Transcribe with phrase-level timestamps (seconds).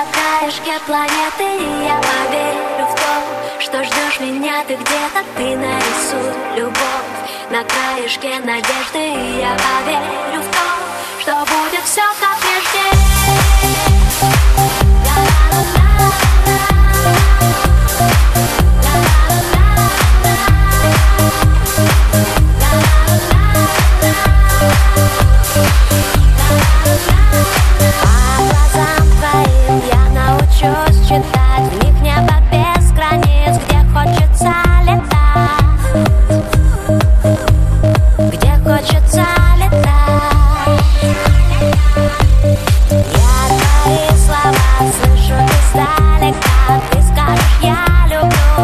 [0.00, 4.64] на краешке планеты И я поверю в то, что ждешь меня.
[4.66, 7.10] Ты где-то Ты нарисуй любовь
[7.50, 8.98] на краешке надежды.
[8.98, 12.49] И я поверю в то, что будет все как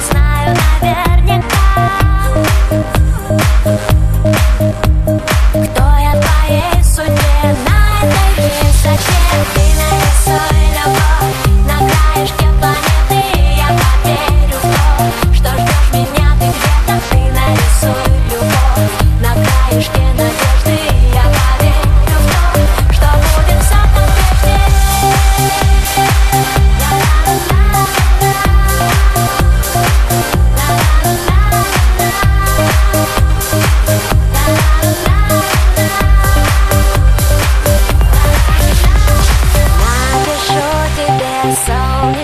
[0.00, 0.29] last night.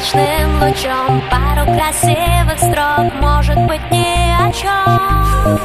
[0.07, 1.21] солнечным лучом.
[1.31, 5.59] Пару красивых строк, может быть ни о чем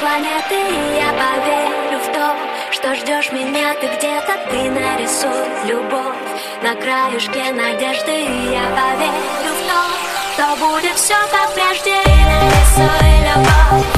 [0.00, 2.34] планеты И я поверю в то,
[2.72, 6.16] что ждешь меня Ты где-то, ты нарисуй любовь
[6.62, 8.10] На краешке надежды.
[8.10, 9.80] И я поверю в то,
[10.34, 11.90] что будет все как прежде.
[11.90, 13.89] И нарисуй любовь.